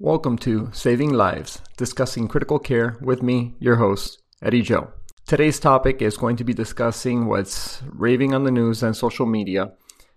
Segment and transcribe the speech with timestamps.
[0.00, 4.92] Welcome to Saving Lives, discussing critical care with me, your host, Eddie Joe.
[5.24, 9.72] Today's topic is going to be discussing what's raving on the news and social media.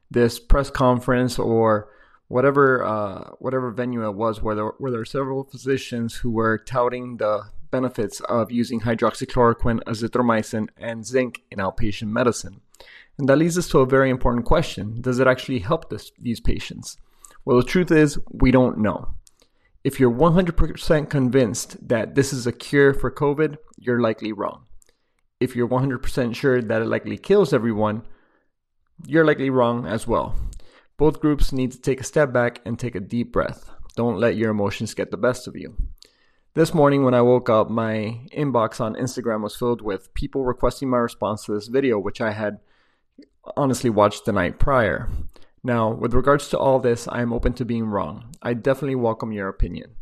[0.09, 1.89] This press conference or
[2.27, 6.57] whatever uh, whatever venue it was, where there, where there are several physicians who were
[6.57, 12.61] touting the benefits of using hydroxychloroquine, azithromycin, and zinc in outpatient medicine.
[13.19, 16.39] And that leads us to a very important question: Does it actually help this, these
[16.39, 16.97] patients?
[17.45, 19.13] Well, the truth is, we don't know.
[19.83, 24.65] If you're 100% convinced that this is a cure for COVID, you're likely wrong.
[25.39, 28.03] If you're 100% sure that it likely kills everyone,
[29.05, 30.35] you're likely wrong as well.
[30.97, 33.69] Both groups need to take a step back and take a deep breath.
[33.95, 35.75] Don't let your emotions get the best of you.
[36.55, 40.89] This morning, when I woke up, my inbox on Instagram was filled with people requesting
[40.89, 42.59] my response to this video, which I had
[43.55, 45.07] honestly watched the night prior.
[45.63, 48.35] Now, with regards to all this, I am open to being wrong.
[48.41, 49.95] I definitely welcome your opinion.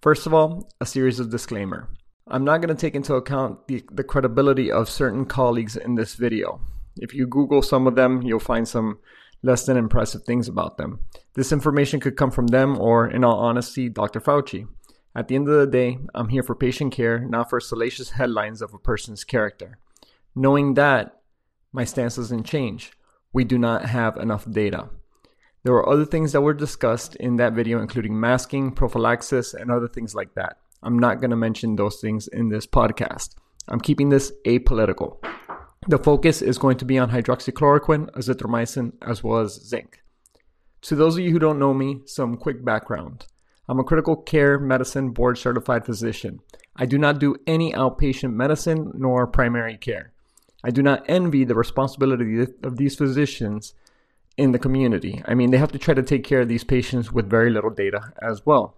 [0.00, 1.88] First of all, a series of disclaimer.
[2.28, 6.14] I'm not going to take into account the, the credibility of certain colleagues in this
[6.14, 6.60] video.
[6.96, 8.98] If you Google some of them, you'll find some
[9.42, 11.00] less than impressive things about them.
[11.34, 14.20] This information could come from them or, in all honesty, Dr.
[14.20, 14.68] Fauci.
[15.14, 18.62] At the end of the day, I'm here for patient care, not for salacious headlines
[18.62, 19.78] of a person's character.
[20.34, 21.20] Knowing that,
[21.72, 22.92] my stance doesn't change.
[23.32, 24.88] We do not have enough data.
[25.64, 29.88] There were other things that were discussed in that video, including masking, prophylaxis, and other
[29.88, 30.58] things like that.
[30.82, 33.36] I'm not going to mention those things in this podcast.
[33.68, 35.24] I'm keeping this apolitical.
[35.88, 40.02] The focus is going to be on hydroxychloroquine, azithromycin, as well as zinc.
[40.82, 43.26] To those of you who don't know me, some quick background.
[43.68, 46.40] I'm a critical care medicine board certified physician.
[46.74, 50.11] I do not do any outpatient medicine nor primary care.
[50.64, 53.74] I do not envy the responsibility of these physicians
[54.36, 55.22] in the community.
[55.26, 57.70] I mean, they have to try to take care of these patients with very little
[57.70, 58.76] data as well.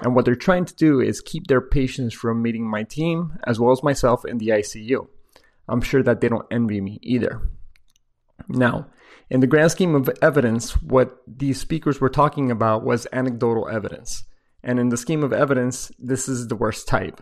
[0.00, 3.60] And what they're trying to do is keep their patients from meeting my team as
[3.60, 5.06] well as myself in the ICU.
[5.68, 7.42] I'm sure that they don't envy me either.
[8.48, 8.86] Now,
[9.30, 14.24] in the grand scheme of evidence, what these speakers were talking about was anecdotal evidence.
[14.62, 17.20] And in the scheme of evidence, this is the worst type.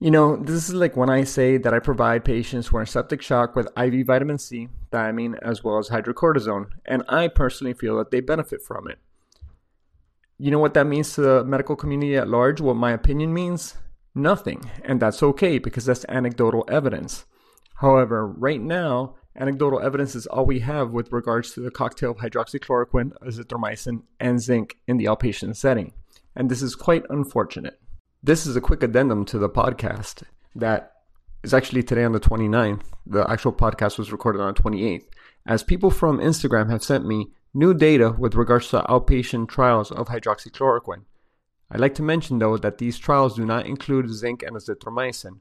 [0.00, 2.86] You know, this is like when I say that I provide patients who are in
[2.86, 7.98] septic shock with IV vitamin C, thiamine, as well as hydrocortisone, and I personally feel
[7.98, 8.98] that they benefit from it.
[10.38, 12.60] You know what that means to the medical community at large?
[12.60, 13.74] What my opinion means?
[14.14, 14.70] Nothing.
[14.84, 17.24] And that's okay because that's anecdotal evidence.
[17.80, 22.18] However, right now, anecdotal evidence is all we have with regards to the cocktail of
[22.18, 25.92] hydroxychloroquine, azithromycin, and zinc in the outpatient setting.
[26.36, 27.80] And this is quite unfortunate.
[28.20, 30.24] This is a quick addendum to the podcast
[30.56, 30.92] that
[31.44, 32.82] is actually today on the 29th.
[33.06, 35.04] The actual podcast was recorded on the 28th.
[35.46, 40.08] As people from Instagram have sent me new data with regards to outpatient trials of
[40.08, 41.04] hydroxychloroquine.
[41.70, 45.38] I'd like to mention though that these trials do not include zinc and azithromycin.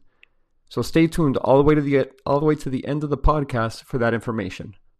[0.69, 3.09] So stay tuned all the way to the all the way to the end of
[3.09, 4.75] the podcast for that information.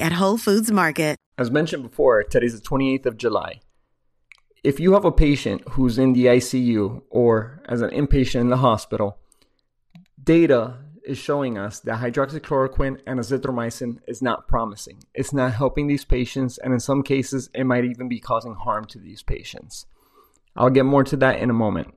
[0.00, 1.16] at Whole Foods Market.
[1.38, 3.60] As mentioned before, today's the 28th of July.
[4.62, 8.58] If you have a patient who's in the ICU or as an inpatient in the
[8.58, 9.18] hospital,
[10.22, 15.02] data is showing us that hydroxychloroquine and azithromycin is not promising.
[15.14, 18.84] It's not helping these patients, and in some cases, it might even be causing harm
[18.86, 19.86] to these patients.
[20.54, 21.94] I'll get more to that in a moment.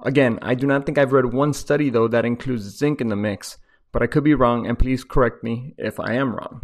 [0.00, 3.16] Again, I do not think I've read one study though that includes zinc in the
[3.16, 3.56] mix,
[3.92, 6.62] but I could be wrong, and please correct me if I am wrong.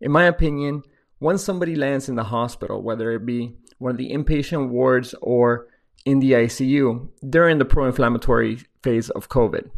[0.00, 0.82] In my opinion,
[1.20, 5.66] once somebody lands in the hospital, whether it be one of the inpatient wards or
[6.04, 9.70] in the ICU, they're in the pro inflammatory phase of COVID.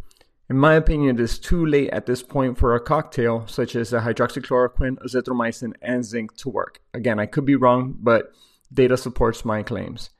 [0.50, 3.92] In my opinion, it is too late at this point for a cocktail such as
[3.92, 6.80] hydroxychloroquine, azithromycin, and zinc to work.
[6.92, 8.32] Again, I could be wrong, but
[8.72, 10.10] data supports my claims.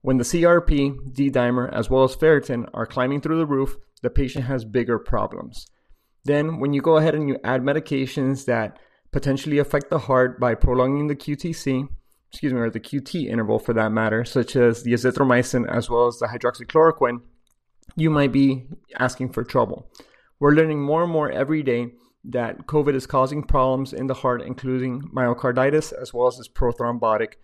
[0.00, 4.10] When the CRP, D dimer, as well as ferritin are climbing through the roof, the
[4.10, 5.66] patient has bigger problems.
[6.24, 8.78] Then, when you go ahead and you add medications that
[9.12, 11.88] potentially affect the heart by prolonging the QTC,
[12.30, 16.06] excuse me, or the QT interval for that matter, such as the azithromycin as well
[16.06, 17.20] as the hydroxychloroquine,
[17.96, 18.66] you might be
[18.98, 19.90] asking for trouble.
[20.40, 21.92] We're learning more and more every day
[22.24, 27.34] that COVID is causing problems in the heart, including myocarditis as well as its prothrombotic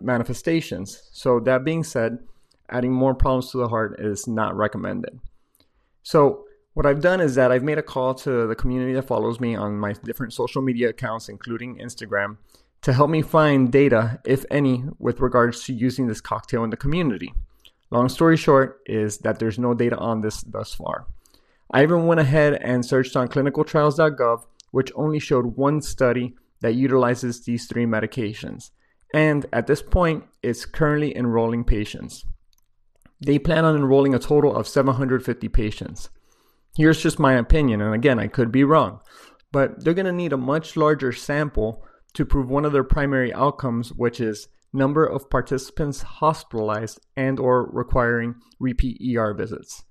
[0.00, 1.08] manifestations.
[1.12, 2.18] So, that being said,
[2.72, 5.20] Adding more problems to the heart is not recommended.
[6.02, 9.40] So, what I've done is that I've made a call to the community that follows
[9.40, 12.38] me on my different social media accounts, including Instagram,
[12.82, 16.76] to help me find data, if any, with regards to using this cocktail in the
[16.76, 17.32] community.
[17.90, 21.06] Long story short is that there's no data on this thus far.
[21.70, 27.44] I even went ahead and searched on clinicaltrials.gov, which only showed one study that utilizes
[27.44, 28.70] these three medications.
[29.12, 32.24] And at this point, it's currently enrolling patients.
[33.20, 36.08] They plan on enrolling a total of 750 patients.
[36.74, 39.00] Here's just my opinion, and again, I could be wrong,
[39.52, 41.84] but they're going to need a much larger sample
[42.14, 47.70] to prove one of their primary outcomes, which is number of participants hospitalized and or
[47.70, 49.84] requiring repeat ER visits.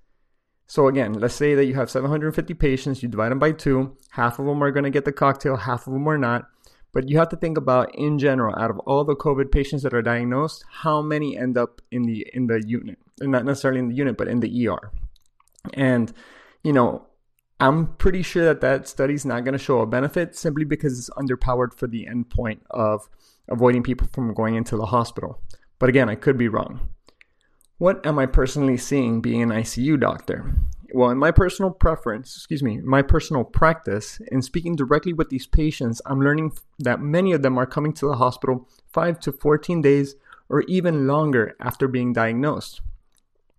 [0.65, 4.39] So again, let's say that you have 750 patients, you divide them by 2, half
[4.39, 6.45] of them are going to get the cocktail, half of them are not.
[6.93, 9.93] But you have to think about in general, out of all the COVID patients that
[9.93, 13.87] are diagnosed, how many end up in the in the unit, and not necessarily in
[13.87, 14.91] the unit, but in the ER.
[15.73, 16.11] And
[16.63, 17.07] you know,
[17.59, 20.97] I'm pretty sure that that study is not going to show a benefit simply because
[20.97, 23.07] it's underpowered for the endpoint of
[23.47, 25.41] avoiding people from going into the hospital.
[25.77, 26.89] But again, I could be wrong.
[27.77, 30.55] What am I personally seeing being an ICU doctor?
[30.93, 35.47] Well, in my personal preference, excuse me, my personal practice, in speaking directly with these
[35.47, 39.81] patients, I'm learning that many of them are coming to the hospital 5 to 14
[39.81, 40.15] days
[40.49, 42.81] or even longer after being diagnosed.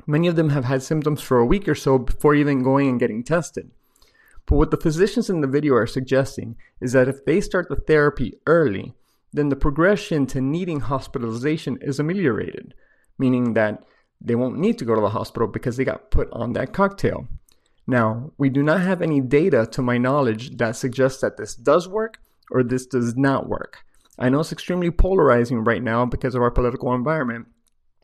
[0.07, 3.01] Many of them have had symptoms for a week or so before even going and
[3.01, 3.71] getting tested.
[4.47, 7.77] But what the physicians in the video are suggesting is that if they start the
[7.77, 8.95] therapy early,
[9.33, 12.75] then the progression to needing hospitalization is ameliorated,
[13.19, 13.85] meaning that
[14.21, 17.29] they won't need to go to the hospital because they got put on that cocktail.
[17.87, 21.89] Now, we do not have any data to my knowledge that suggests that this does
[21.89, 22.21] work
[22.51, 23.85] or this does not work.
[24.19, 27.47] I know it's extremely polarizing right now because of our political environment.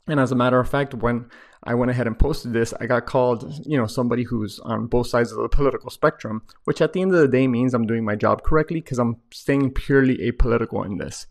[0.09, 1.31] And as a matter of fact, when
[1.63, 5.09] I went ahead and posted this, I got called, you know, somebody who's on both
[5.09, 8.05] sides of the political spectrum, which at the end of the day means I'm doing
[8.05, 11.27] my job correctly because I'm staying purely apolitical in this.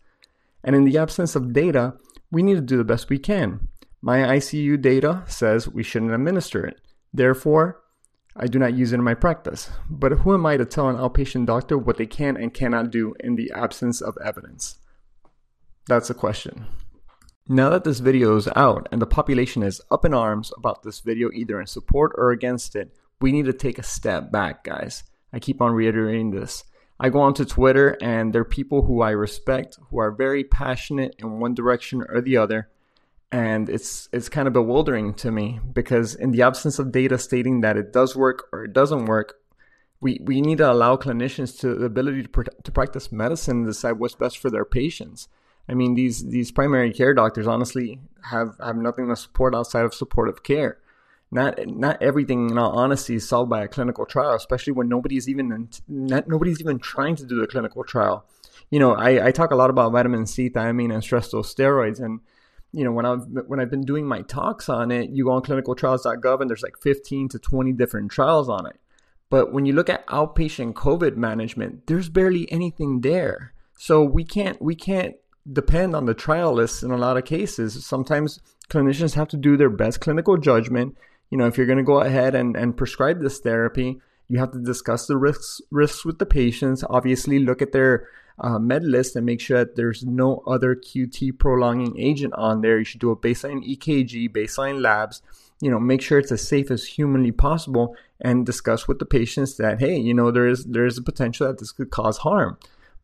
[0.63, 1.95] And in the absence of data,
[2.31, 3.67] we need to do the best we can.
[4.01, 6.81] My ICU data says we shouldn't administer it.
[7.13, 7.81] Therefore,
[8.35, 9.71] I do not use it in my practice.
[9.89, 13.15] But who am I to tell an outpatient doctor what they can and cannot do
[13.19, 14.75] in the absence of evidence?
[15.87, 16.67] That's the question.
[17.49, 20.99] Now that this video is out and the population is up in arms about this
[20.99, 25.03] video, either in support or against it, we need to take a step back, guys.
[25.31, 26.65] I keep on reiterating this.
[26.99, 31.15] I go onto Twitter and there are people who I respect who are very passionate
[31.19, 32.69] in one direction or the other
[33.31, 37.61] and it's it's kind of bewildering to me because in the absence of data stating
[37.61, 39.35] that it does work or it doesn't work
[39.99, 43.93] we we need to allow clinicians to the ability to, to practice medicine and decide
[43.93, 45.27] what's best for their patients
[45.67, 49.93] i mean these these primary care doctors honestly have have nothing to support outside of
[49.93, 50.77] supportive care
[51.31, 55.27] not not everything in all honesty is solved by a clinical trial especially when nobody's
[55.27, 58.25] even not, nobody's even trying to do the clinical trial
[58.69, 61.99] you know i i talk a lot about vitamin c thiamine and stress dose steroids
[61.99, 62.19] and
[62.71, 65.41] you know, when I've when I've been doing my talks on it, you go on
[65.41, 68.75] clinicaltrials.gov and there's like 15 to 20 different trials on it.
[69.29, 73.53] But when you look at outpatient COVID management, there's barely anything there.
[73.77, 75.15] So we can't we can't
[75.51, 77.85] depend on the trial lists in a lot of cases.
[77.85, 78.39] Sometimes
[78.69, 80.97] clinicians have to do their best clinical judgment.
[81.29, 84.51] You know, if you're going to go ahead and, and prescribe this therapy, you have
[84.51, 86.83] to discuss the risks risks with the patients.
[86.89, 88.07] Obviously, look at their
[88.39, 92.77] uh, med list and make sure that there's no other QT prolonging agent on there.
[92.77, 95.21] You should do a baseline EKG, baseline labs.
[95.59, 99.57] You know, make sure it's as safe as humanly possible, and discuss with the patients
[99.57, 102.57] that hey, you know, there is there is a potential that this could cause harm.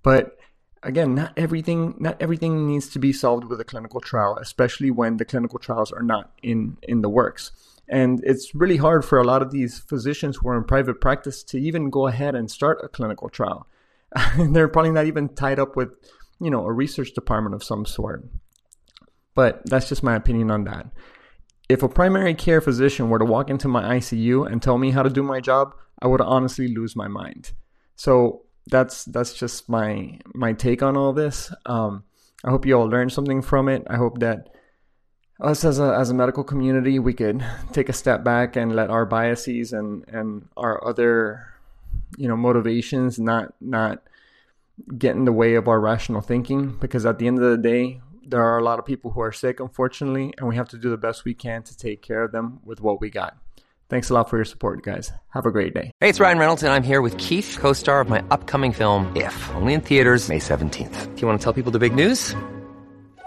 [0.04, 0.38] But
[0.84, 5.18] again, not everything not everything needs to be solved with a clinical trial, especially when
[5.18, 7.52] the clinical trials are not in in the works.
[7.90, 11.44] And it's really hard for a lot of these physicians who are in private practice
[11.46, 13.68] to even go ahead and start a clinical trial.
[14.38, 15.90] They're probably not even tied up with,
[16.40, 18.26] you know, a research department of some sort.
[19.36, 20.88] But that's just my opinion on that.
[21.68, 25.04] If a primary care physician were to walk into my ICU and tell me how
[25.04, 27.52] to do my job, I would honestly lose my mind.
[27.96, 31.52] So that's that's just my my take on all this.
[31.66, 32.04] Um,
[32.44, 33.84] I hope you all learned something from it.
[33.90, 34.50] I hope that
[35.42, 38.90] us as a as a medical community, we could take a step back and let
[38.90, 41.48] our biases and and our other,
[42.18, 44.04] you know, motivations not not
[44.98, 46.78] get in the way of our rational thinking.
[46.80, 49.32] Because at the end of the day, there are a lot of people who are
[49.32, 52.32] sick, unfortunately, and we have to do the best we can to take care of
[52.32, 53.38] them with what we got.
[53.94, 55.12] Thanks a lot for your support, guys.
[55.30, 55.92] Have a great day.
[56.00, 59.16] Hey, it's Ryan Reynolds, and I'm here with Keith, co star of my upcoming film,
[59.16, 61.14] If, only in theaters, May 17th.
[61.14, 62.36] Do you want to tell people the big news?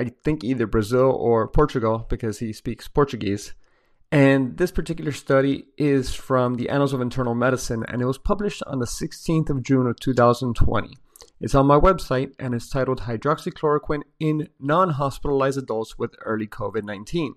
[0.00, 3.52] I think either Brazil or Portugal because he speaks Portuguese.
[4.10, 8.62] And this particular study is from the Annals of Internal Medicine and it was published
[8.66, 10.96] on the 16th of June of 2020.
[11.38, 16.82] It's on my website and it's titled Hydroxychloroquine in Non Hospitalized Adults with Early COVID
[16.82, 17.34] 19.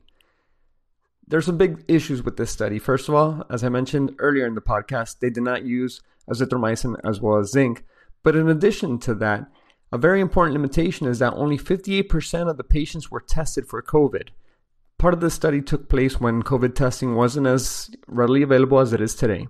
[1.27, 2.79] There's some big issues with this study.
[2.79, 6.95] First of all, as I mentioned earlier in the podcast, they did not use azithromycin
[7.03, 7.83] as well as zinc.
[8.23, 9.51] But in addition to that,
[9.93, 14.29] a very important limitation is that only 58% of the patients were tested for COVID.
[14.97, 18.99] Part of the study took place when COVID testing wasn't as readily available as it
[18.99, 19.47] is today.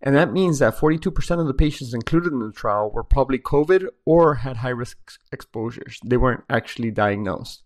[0.00, 3.88] And that means that 42% of the patients included in the trial were probably COVID
[4.04, 4.98] or had high risk
[5.32, 5.98] exposures.
[6.04, 7.64] They weren't actually diagnosed.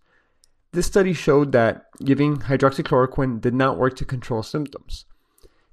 [0.71, 5.05] This study showed that giving hydroxychloroquine did not work to control symptoms.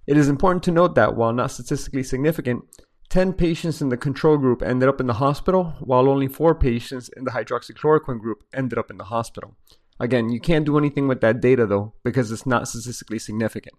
[0.07, 2.65] It is important to note that while not statistically significant,
[3.15, 7.09] 10 patients in the control group ended up in the hospital, while only 4 patients
[7.17, 9.55] in the hydroxychloroquine group ended up in the hospital.
[10.01, 13.77] Again, you can't do anything with that data though, because it's not statistically significant.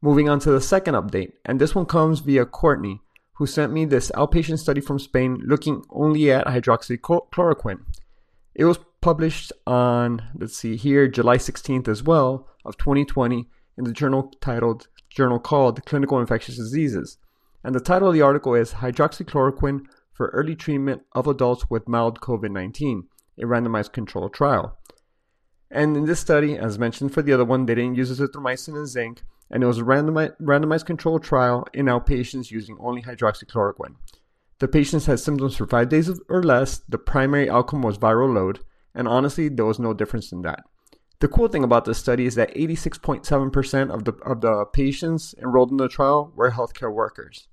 [0.00, 3.02] Moving on to the second update, and this one comes via Courtney,
[3.34, 7.80] who sent me this outpatient study from Spain looking only at hydroxychloroquine.
[8.54, 13.92] It was published on, let's see here, July 16th as well, of 2020, in the
[13.92, 17.18] journal titled, journal called Clinical Infectious Diseases.
[17.64, 22.20] And the title of the article is Hydroxychloroquine for Early Treatment of Adults with Mild
[22.20, 23.04] COVID 19,
[23.38, 24.78] a randomized controlled trial.
[25.70, 28.88] And in this study, as mentioned for the other one, they didn't use azithromycin and
[28.88, 33.94] zinc, and it was a randomized, randomized controlled trial in outpatients using only hydroxychloroquine.
[34.58, 36.78] The patients had symptoms for five days or less.
[36.88, 38.60] The primary outcome was viral load,
[38.94, 40.64] and honestly, there was no difference in that.
[41.20, 45.70] The cool thing about this study is that 86.7% of the, of the patients enrolled
[45.70, 47.46] in the trial were healthcare workers.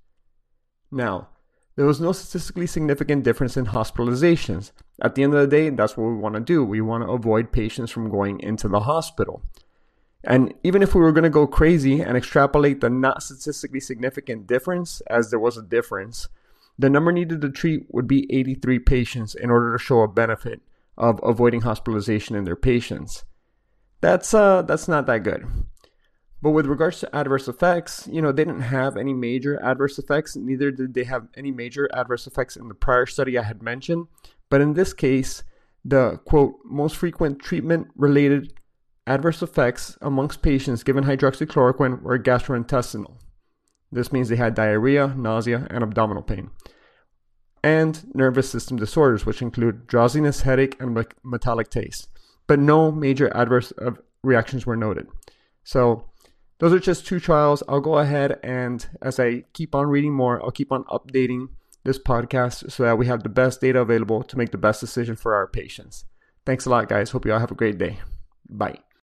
[0.92, 1.30] Now,
[1.76, 4.72] there was no statistically significant difference in hospitalizations.
[5.02, 6.64] At the end of the day, that's what we want to do.
[6.64, 9.42] We want to avoid patients from going into the hospital.
[10.24, 14.48] And even if we were going to go crazy and extrapolate the not statistically significant
[14.48, 16.28] difference, as there was a difference,
[16.78, 20.62] the number needed to treat would be 83 patients in order to show a benefit
[20.98, 23.24] of avoiding hospitalization in their patients.
[24.02, 25.46] That's uh that's not that good.
[26.42, 30.36] But with regards to adverse effects, you know, they didn't have any major adverse effects.
[30.36, 34.08] Neither did they have any major adverse effects in the prior study I had mentioned.
[34.50, 35.44] But in this case,
[35.84, 38.54] the quote, most frequent treatment related
[39.06, 43.18] adverse effects amongst patients given hydroxychloroquine were gastrointestinal.
[43.92, 46.52] This means they had diarrhea, nausea, and abdominal pain.
[47.64, 52.08] And nervous system disorders, which include drowsiness, headache, and metallic taste.
[52.48, 53.92] But no major adverse uh,
[54.24, 55.08] reactions were noted.
[55.64, 56.06] So,
[56.60, 57.64] those are just two trials.
[57.68, 61.50] I'll go ahead and as I keep on reading more, I'll keep on updating
[61.84, 65.16] this podcast so that we have the best data available to make the best decision
[65.16, 66.06] for our patients.
[66.46, 67.12] Thanks a lot, guys.
[67.12, 68.00] Hope you all have a great day.
[68.50, 68.80] Bye.